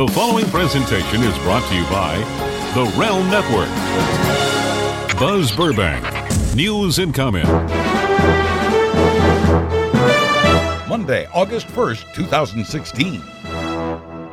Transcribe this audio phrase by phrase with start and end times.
[0.00, 2.16] The following presentation is brought to you by
[2.72, 3.68] The Realm Network.
[5.20, 6.02] Buzz Burbank,
[6.56, 7.46] news and comment.
[10.88, 13.20] Monday, August 1st, 2016.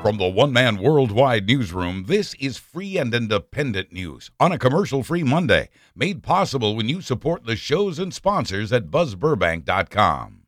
[0.01, 5.03] From the one man worldwide newsroom, this is free and independent news on a commercial
[5.03, 10.43] free Monday, made possible when you support the shows and sponsors at buzzburbank.com.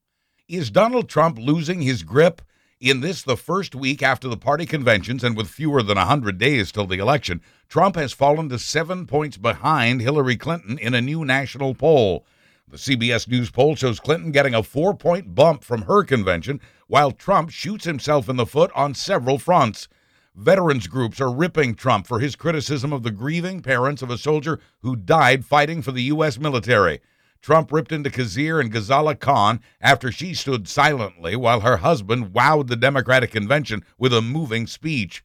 [0.47, 2.41] Is Donald Trump losing his grip?
[2.81, 6.71] In this, the first week after the party conventions and with fewer than 100 days
[6.71, 11.25] till the election, Trump has fallen to seven points behind Hillary Clinton in a new
[11.25, 12.25] national poll.
[12.69, 17.11] The CBS News poll shows Clinton getting a four point bump from her convention, while
[17.11, 19.89] Trump shoots himself in the foot on several fronts.
[20.33, 24.57] Veterans groups are ripping Trump for his criticism of the grieving parents of a soldier
[24.83, 26.39] who died fighting for the U.S.
[26.39, 27.01] military.
[27.41, 32.67] Trump ripped into Khizr and Ghazala Khan after she stood silently while her husband wowed
[32.67, 35.23] the Democratic convention with a moving speech.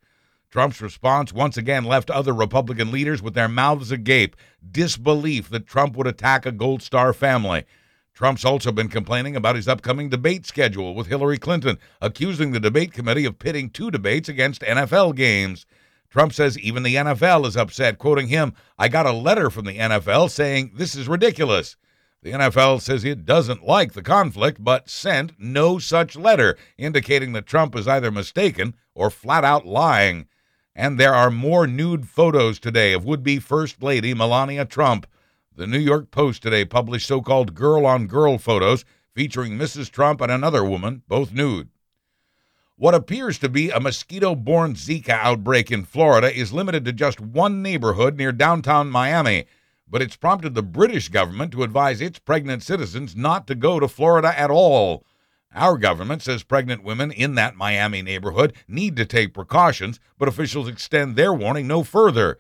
[0.51, 4.37] Trump's response once again left other Republican leaders with their mouths agape,
[4.71, 7.65] disbelief that Trump would attack a Gold Star family.
[8.15, 12.93] Trump's also been complaining about his upcoming debate schedule with Hillary Clinton, accusing the debate
[12.93, 15.67] committee of pitting two debates against NFL games.
[16.09, 19.79] Trump says even the NFL is upset, quoting him, I got a letter from the
[19.79, 21.75] NFL saying this is ridiculous.
[22.25, 27.45] The NFL says it doesn't like the conflict, but sent no such letter, indicating that
[27.45, 30.27] Trump is either mistaken or flat out lying.
[30.75, 35.07] And there are more nude photos today of would be First Lady Melania Trump.
[35.55, 39.91] The New York Post today published so called girl on girl photos featuring Mrs.
[39.91, 41.69] Trump and another woman, both nude.
[42.77, 47.21] What appears to be a mosquito borne Zika outbreak in Florida is limited to just
[47.21, 49.45] one neighborhood near downtown Miami
[49.89, 53.89] but it's prompted the British government to advise its pregnant citizens not to go to
[53.89, 55.05] Florida at all.
[55.55, 60.67] Our government says pregnant women in that Miami neighborhood need to take precautions, but officials
[60.67, 62.39] extend their warning no further.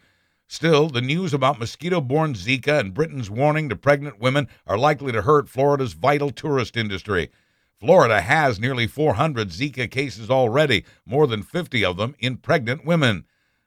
[0.48, 5.12] Still, the news about mosquito borne Zika and Britain's warning to pregnant women are likely
[5.12, 7.30] to hurt Florida's vital tourist industry.
[7.78, 13.24] Florida has nearly 400 Zika cases already, more than 50 of them in pregnant women.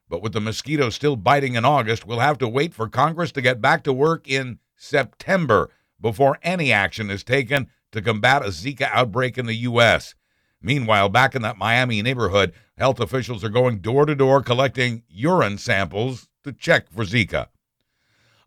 [0.10, 3.42] But with the mosquitoes still biting in August, we'll have to wait for Congress to
[3.42, 5.70] get back to work in September
[6.00, 10.16] before any action is taken to combat a Zika outbreak in the U.S.
[10.62, 15.58] Meanwhile, back in that Miami neighborhood, health officials are going door to door collecting urine
[15.58, 17.48] samples to check for Zika.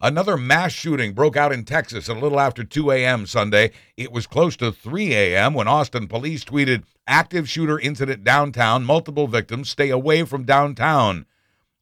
[0.02, 3.26] Another mass shooting broke out in Texas at a little after 2 a.m.
[3.26, 3.70] Sunday.
[3.98, 5.52] It was close to 3 a.m.
[5.52, 11.26] when Austin police tweeted, Active shooter incident downtown, multiple victims, stay away from downtown.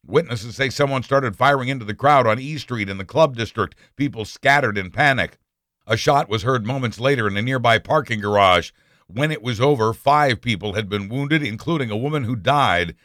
[0.09, 3.75] Witnesses say someone started firing into the crowd on E Street in the club district.
[3.95, 5.37] People scattered in panic.
[5.85, 8.71] A shot was heard moments later in a nearby parking garage.
[9.05, 12.95] When it was over, five people had been wounded, including a woman who died.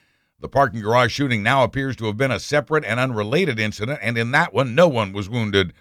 [0.40, 4.16] The parking garage shooting now appears to have been a separate and unrelated incident, and
[4.16, 5.74] in that one, no one was wounded.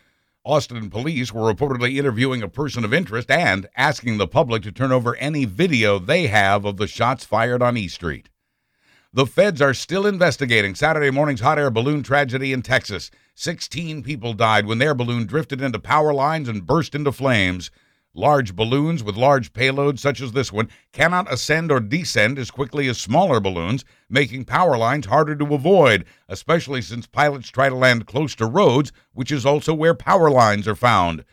[0.44, 4.92] Austin police were reportedly interviewing a person of interest and asking the public to turn
[4.92, 8.28] over any video they have of the shots fired on E Street.
[9.16, 13.12] The feds are still investigating Saturday morning's hot air balloon tragedy in Texas.
[13.36, 17.70] 16 people died when their balloon drifted into power lines and burst into flames.
[18.16, 22.88] Large balloons with large payloads, such as this one, cannot ascend or descend as quickly
[22.88, 28.08] as smaller balloons, making power lines harder to avoid, especially since pilots try to land
[28.08, 31.24] close to roads, which is also where power lines are found.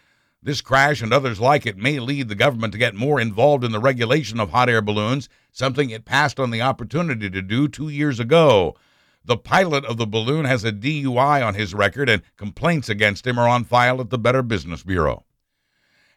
[0.43, 3.73] This crash and others like it may lead the government to get more involved in
[3.73, 7.89] the regulation of hot air balloons, something it passed on the opportunity to do two
[7.89, 8.77] years ago.
[9.25, 13.39] The pilot of the balloon has a DUI on his record, and complaints against him
[13.39, 15.25] are on file at the Better Business Bureau.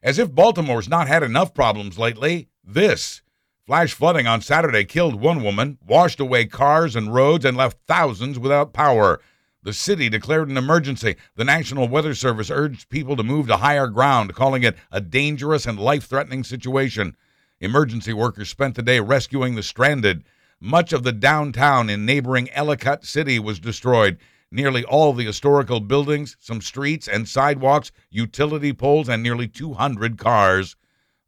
[0.01, 3.21] As if Baltimore's not had enough problems lately, this.
[3.65, 8.37] Flash flooding on Saturday killed one woman, washed away cars and roads, and left thousands
[8.37, 9.21] without power.
[9.63, 11.15] The city declared an emergency.
[11.35, 15.65] The National Weather Service urged people to move to higher ground, calling it a dangerous
[15.65, 17.15] and life threatening situation.
[17.63, 20.25] Emergency workers spent the day rescuing the stranded.
[20.59, 24.17] Much of the downtown in neighboring Ellicott City was destroyed.
[24.51, 30.75] Nearly all the historical buildings, some streets and sidewalks, utility poles, and nearly 200 cars.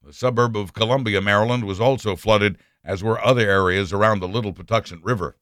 [0.04, 4.52] The suburb of Columbia, Maryland, was also flooded, as were other areas around the Little
[4.52, 5.38] Patuxent River.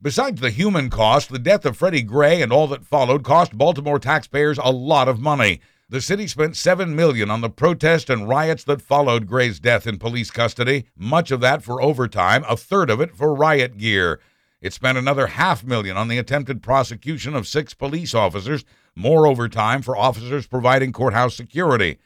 [0.00, 3.98] Besides the human cost, the death of Freddie Gray and all that followed cost Baltimore
[3.98, 5.60] taxpayers a lot of money.
[5.90, 9.98] The city spent 7 million on the protest and riots that followed Gray's death in
[9.98, 14.20] police custody, much of that for overtime, a third of it for riot gear.
[14.60, 18.64] It spent another half million on the attempted prosecution of six police officers,
[18.94, 21.98] more overtime for officers providing courthouse security.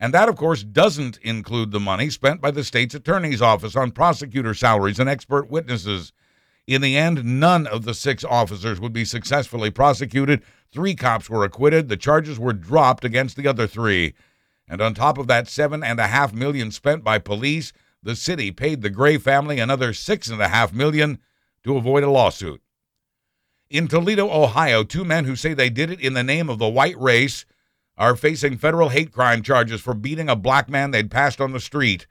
[0.00, 3.92] And that, of course, doesn't include the money spent by the state's attorney's office on
[3.92, 6.12] prosecutor salaries and expert witnesses.
[6.68, 10.42] In the end, none of the six officers would be successfully prosecuted.
[10.70, 11.88] Three cops were acquitted.
[11.88, 14.12] The charges were dropped against the other three.
[14.68, 17.72] And on top of that seven and a half million spent by police,
[18.02, 21.20] the city paid the Gray family another six and a half million
[21.64, 22.60] to avoid a lawsuit.
[23.70, 26.68] In Toledo, Ohio, two men who say they did it in the name of the
[26.68, 27.46] white race
[27.96, 31.60] are facing federal hate crime charges for beating a black man they'd passed on the
[31.60, 32.06] street.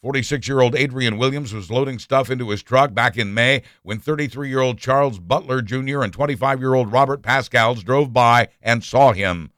[0.00, 3.98] 46 year old Adrian Williams was loading stuff into his truck back in May when
[3.98, 6.02] 33 year old Charles Butler Jr.
[6.02, 9.50] and 25 year old Robert Pascals drove by and saw him.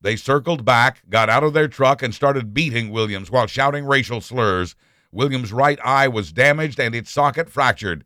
[0.00, 4.20] They circled back, got out of their truck, and started beating Williams while shouting racial
[4.20, 4.74] slurs.
[5.12, 8.04] Williams' right eye was damaged and its socket fractured.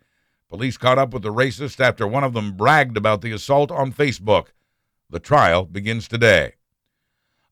[0.51, 3.93] Police caught up with the racists after one of them bragged about the assault on
[3.93, 4.49] Facebook.
[5.09, 6.55] The trial begins today.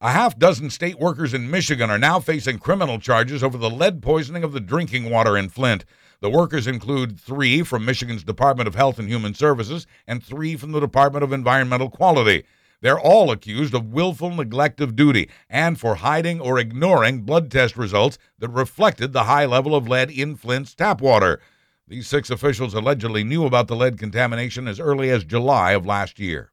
[0.03, 4.01] A half dozen state workers in Michigan are now facing criminal charges over the lead
[4.01, 5.85] poisoning of the drinking water in Flint.
[6.23, 10.73] The workers include three from Michigan's Department of Health and Human Services and three from
[10.73, 12.45] the Department of Environmental Quality.
[12.81, 17.77] They're all accused of willful neglect of duty and for hiding or ignoring blood test
[17.77, 21.43] results that reflected the high level of lead in Flint's tap water.
[21.87, 26.19] These six officials allegedly knew about the lead contamination as early as July of last
[26.19, 26.53] year.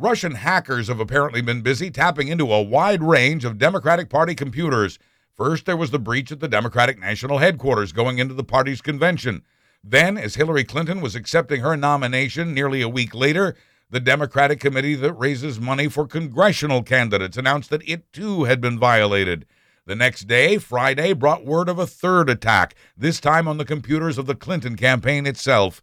[0.00, 4.96] Russian hackers have apparently been busy tapping into a wide range of Democratic Party computers.
[5.34, 9.42] First, there was the breach at the Democratic National Headquarters going into the party's convention.
[9.82, 13.56] Then, as Hillary Clinton was accepting her nomination nearly a week later,
[13.90, 18.78] the Democratic committee that raises money for congressional candidates announced that it too had been
[18.78, 19.46] violated.
[19.84, 24.16] The next day, Friday, brought word of a third attack, this time on the computers
[24.16, 25.82] of the Clinton campaign itself.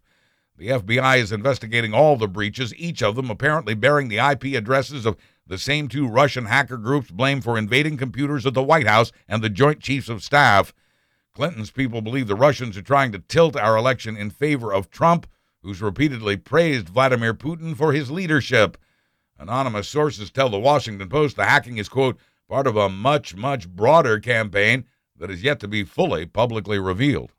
[0.58, 5.04] The FBI is investigating all the breaches, each of them apparently bearing the IP addresses
[5.04, 5.16] of
[5.46, 9.42] the same two Russian hacker groups blamed for invading computers at the White House and
[9.42, 10.72] the Joint Chiefs of Staff.
[11.34, 15.26] Clinton's people believe the Russians are trying to tilt our election in favor of Trump,
[15.62, 18.78] who's repeatedly praised Vladimir Putin for his leadership.
[19.38, 22.18] Anonymous sources tell the Washington Post the hacking is, quote,
[22.48, 24.86] part of a much, much broader campaign
[25.18, 27.32] that is yet to be fully publicly revealed.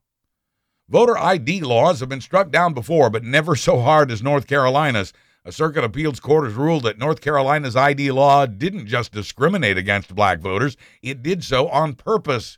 [0.90, 5.12] Voter ID laws have been struck down before, but never so hard as North Carolina's.
[5.44, 10.16] A circuit appeals court has ruled that North Carolina's ID law didn't just discriminate against
[10.16, 12.58] black voters, it did so on purpose.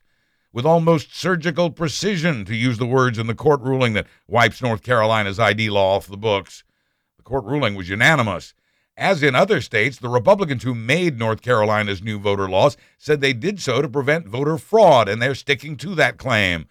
[0.53, 4.83] With almost surgical precision, to use the words in the court ruling that wipes North
[4.83, 6.63] Carolina's ID law off the books.
[7.17, 8.53] The court ruling was unanimous.
[8.95, 13.33] As in other states, the Republicans who made North Carolina's new voter laws said they
[13.33, 16.67] did so to prevent voter fraud, and they're sticking to that claim.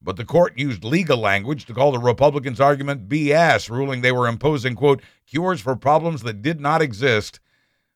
[0.00, 4.28] But the court used legal language to call the Republicans' argument BS, ruling they were
[4.28, 7.40] imposing, quote, cures for problems that did not exist.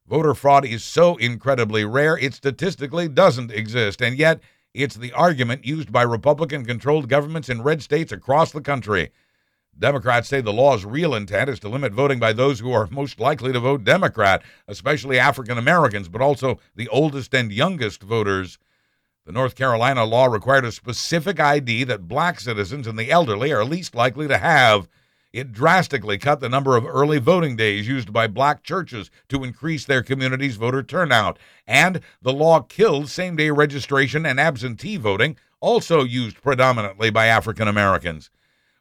[0.08, 4.02] Voter fraud is so incredibly rare, it statistically doesn't exist.
[4.02, 4.40] And yet,
[4.74, 9.12] it's the argument used by Republican controlled governments in red states across the country.
[9.78, 13.20] Democrats say the law's real intent is to limit voting by those who are most
[13.20, 18.58] likely to vote Democrat, especially African Americans, but also the oldest and youngest voters.
[19.24, 23.64] The North Carolina law required a specific ID that black citizens and the elderly are
[23.64, 24.88] least likely to have.
[25.32, 29.84] It drastically cut the number of early voting days used by black churches to increase
[29.84, 31.38] their community's voter turnout.
[31.68, 37.68] And the law killed same day registration and absentee voting, also used predominantly by African
[37.68, 38.28] Americans.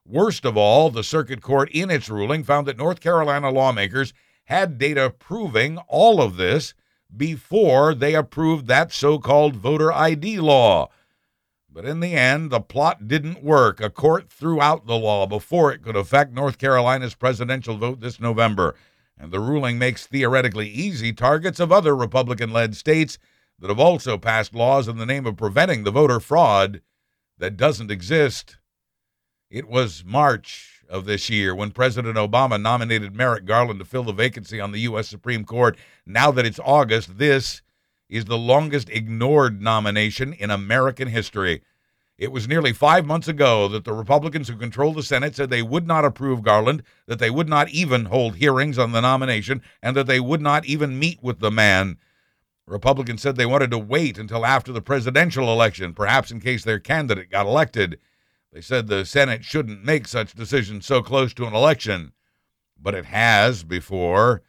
[0.08, 4.12] Worst of all, the circuit court in its ruling found that North Carolina lawmakers
[4.46, 6.74] had data proving all of this
[7.16, 10.90] before they approved that so called voter ID law.
[11.74, 13.80] But in the end, the plot didn't work.
[13.80, 18.20] A court threw out the law before it could affect North Carolina's presidential vote this
[18.20, 18.76] November.
[19.18, 23.18] And the ruling makes theoretically easy targets of other Republican led states
[23.60, 26.82] that have also passed laws in the name of preventing the voter fraud
[27.38, 28.58] that doesn't exist.
[29.50, 34.12] It was March of this year when President Obama nominated Merrick Garland to fill the
[34.12, 35.08] vacancy on the U.S.
[35.08, 35.78] Supreme Court.
[36.06, 37.62] Now that it's August, this
[38.10, 41.64] is the longest ignored nomination in American history.
[42.18, 45.64] It was nearly five months ago that the Republicans who control the Senate said they
[45.64, 49.96] would not approve Garland, that they would not even hold hearings on the nomination, and
[49.96, 51.98] that they would not even meet with the man.
[52.68, 56.80] Republicans said they wanted to wait until after the presidential election, perhaps in case their
[56.80, 57.98] candidate got elected.
[58.52, 62.12] They said the Senate shouldn't make such decisions so close to an election,
[62.78, 64.42] but it has before.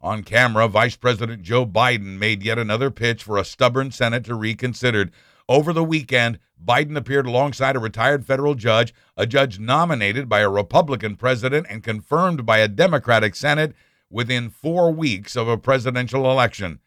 [0.00, 4.34] On camera, Vice President Joe Biden made yet another pitch for a stubborn Senate to
[4.34, 5.10] reconsider.
[5.48, 10.48] Over the weekend, Biden appeared alongside a retired federal judge, a judge nominated by a
[10.48, 13.74] Republican president and confirmed by a Democratic Senate
[14.08, 16.80] within four weeks of a presidential election.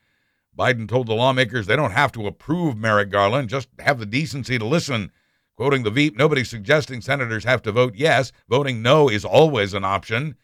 [0.57, 4.57] Biden told the lawmakers they don't have to approve Merrick Garland, just have the decency
[4.57, 5.12] to listen.
[5.55, 8.31] Quoting the Veep, nobody's suggesting senators have to vote yes.
[8.50, 10.35] Voting no is always an option.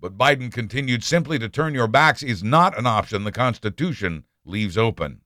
[0.00, 4.78] But Biden continued simply to turn your backs is not an option the Constitution leaves
[4.78, 5.22] open.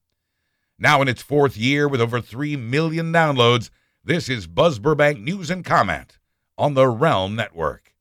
[0.79, 3.71] Now, in its fourth year with over 3 million downloads,
[4.03, 6.19] this is Buzz Burbank News and Comment
[6.59, 7.94] on the Realm Network.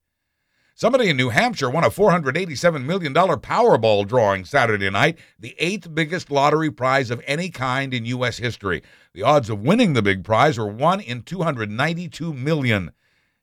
[0.75, 6.31] Somebody in New Hampshire won a $487 million Powerball drawing Saturday night, the eighth biggest
[6.31, 8.39] lottery prize of any kind in U.S.
[8.39, 8.81] history.
[9.13, 12.91] The odds of winning the big prize were 1 in 292 million.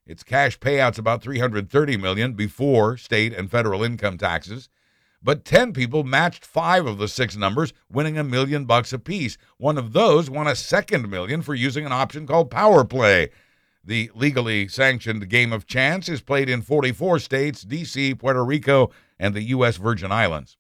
[0.04, 4.68] Its cash payouts about 330 million before state and federal income taxes.
[5.22, 9.38] But 10 people matched 5 of the 6 numbers, winning a million bucks apiece.
[9.56, 13.30] One of those won a second million for using an option called Power Play.
[13.82, 19.34] The legally sanctioned game of chance is played in 44 states, D.C., Puerto Rico, and
[19.34, 19.76] the U.S.
[19.78, 20.58] Virgin Islands.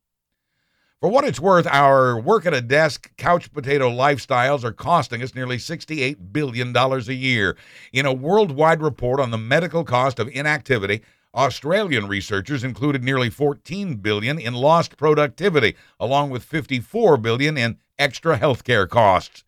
[1.00, 5.34] For what it's worth, our work at a desk, couch potato lifestyles are costing us
[5.34, 7.56] nearly $68 billion a year.
[7.92, 11.00] In a worldwide report on the medical cost of inactivity,
[11.34, 18.38] Australian researchers included nearly 14 billion in lost productivity, along with 54 billion in extra
[18.38, 19.44] healthcare costs.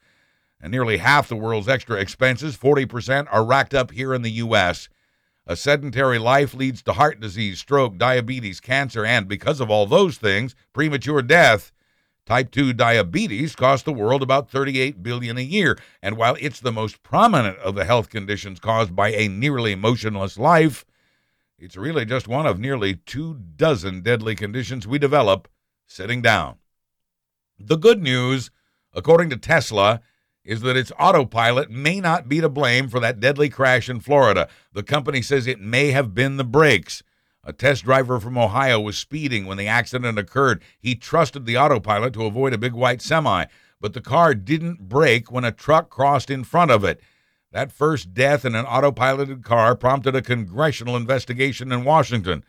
[0.62, 4.88] And nearly half the world's extra expenses, 40%, are racked up here in the US.
[5.44, 10.18] A sedentary life leads to heart disease, stroke, diabetes, cancer, and because of all those
[10.18, 11.72] things, premature death.
[12.24, 16.70] Type 2 diabetes costs the world about 38 billion a year, and while it's the
[16.70, 20.84] most prominent of the health conditions caused by a nearly motionless life,
[21.58, 25.48] it's really just one of nearly two dozen deadly conditions we develop
[25.88, 26.58] sitting down.
[27.58, 28.52] The good news,
[28.94, 30.00] according to Tesla,
[30.44, 34.48] is that its autopilot may not be to blame for that deadly crash in Florida.
[34.72, 37.02] The company says it may have been the brakes.
[37.44, 40.62] A test driver from Ohio was speeding when the accident occurred.
[40.78, 43.46] He trusted the autopilot to avoid a big white semi,
[43.80, 47.00] but the car didn't brake when a truck crossed in front of it.
[47.50, 52.44] That first death in an autopiloted car prompted a congressional investigation in Washington.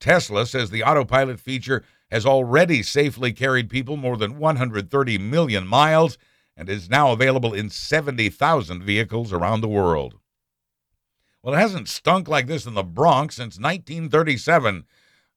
[0.00, 6.18] Tesla says the autopilot feature has already safely carried people more than 130 million miles
[6.56, 10.14] and is now available in 70,000 vehicles around the world.
[11.42, 14.84] Well, it hasn't stunk like this in the Bronx since 1937.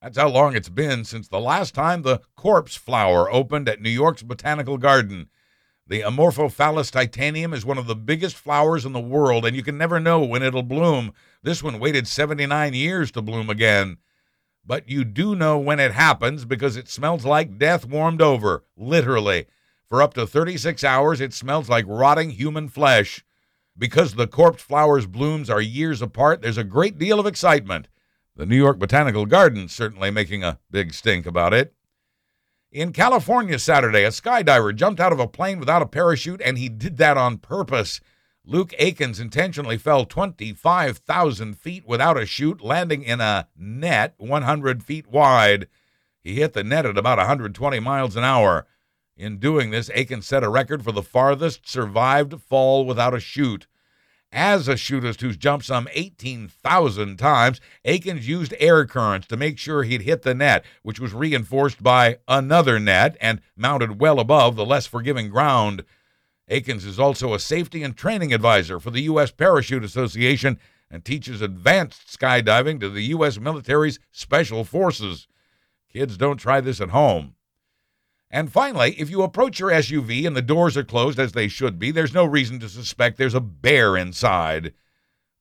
[0.02, 3.90] That's how long it's been since the last time the corpse flower opened at New
[3.90, 5.30] York's Botanical Garden.
[5.86, 9.78] The Amorphophallus titanum is one of the biggest flowers in the world, and you can
[9.78, 11.14] never know when it'll bloom.
[11.44, 13.98] This one waited 79 years to bloom again.
[14.66, 19.48] But you do know when it happens because it smells like death warmed over, literally.
[19.89, 23.25] For up to 36 hours, it smells like rotting human flesh.
[23.75, 27.88] Because the corpse flower's blooms are years apart, there's a great deal of excitement.
[28.36, 31.74] The New York Botanical Gardens certainly making a big stink about it.
[32.72, 36.69] In California Saturday, a skydiver jumped out of a plane without a parachute, and he
[36.69, 38.00] did that on purpose.
[38.46, 45.08] Luke Aikins intentionally fell 25,000 feet without a chute, landing in a net 100 feet
[45.08, 45.67] wide.
[46.22, 48.67] He hit the net at about 120 miles an hour.
[49.20, 53.68] In doing this, Aikins set a record for the farthest survived fall without a chute.
[54.32, 59.84] As a chutist who's jumped some 18,000 times, Aikins used air currents to make sure
[59.84, 64.66] he'd hit the net, which was reinforced by another net and mounted well above the
[64.66, 65.84] less forgiving ground.
[66.50, 69.32] Aikins is also a safety and training advisor for the U.S.
[69.32, 70.58] Parachute Association
[70.90, 73.38] and teaches advanced skydiving to the U.S.
[73.38, 75.28] military's special forces.
[75.92, 77.36] Kids don't try this at home.
[78.32, 81.80] And finally, if you approach your SUV and the doors are closed as they should
[81.80, 84.74] be, there's no reason to suspect there's a bear inside.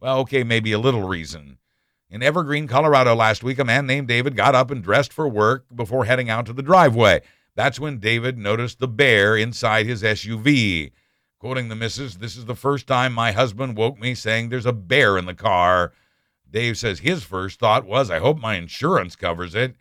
[0.01, 1.59] Well, okay, maybe a little reason.
[2.09, 5.67] In Evergreen, Colorado last week, a man named David got up and dressed for work
[5.75, 7.21] before heading out to the driveway.
[7.55, 10.93] That's when David noticed the bear inside his SUV.
[11.39, 14.73] Quoting the missus, this is the first time my husband woke me saying there's a
[14.73, 15.93] bear in the car.
[16.51, 19.77] Dave says his first thought was, I hope my insurance covers it.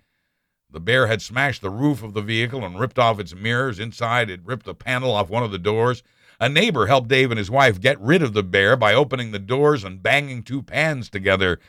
[0.78, 3.80] The bear had smashed the roof of the vehicle and ripped off its mirrors.
[3.80, 6.04] Inside, it ripped a panel off one of the doors.
[6.40, 9.40] A neighbor helped Dave and his wife get rid of the bear by opening the
[9.40, 11.60] doors and banging two pans together.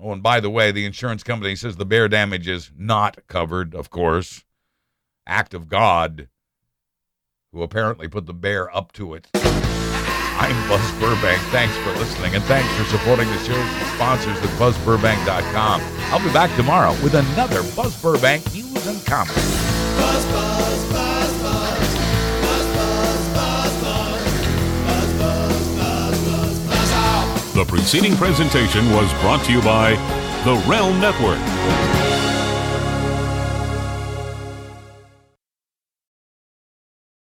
[0.00, 3.74] Oh, and by the way, the insurance company says the bear damage is not covered,
[3.74, 4.42] of course.
[5.26, 6.30] Act of God,
[7.52, 9.28] who apparently put the bear up to it.
[10.40, 11.38] I'm Buzz Burbank.
[11.52, 15.82] Thanks for listening, and thanks for supporting the show's sponsors at BuzzBurbank.com.
[16.10, 19.36] I'll be back tomorrow with another Buzz Burbank news and comment.
[19.36, 21.70] Buzz, buzz, buzz, buzz.
[27.54, 29.92] The preceding presentation was brought to you by
[30.46, 32.09] The Realm Network.